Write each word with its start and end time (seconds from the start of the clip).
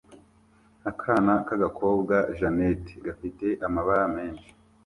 Akana 0.89 1.33
k'agakobwa 1.45 2.15
jannet 2.37 2.85
gafite 3.05 3.47
amabara 3.67 4.03
menshi 4.15 4.49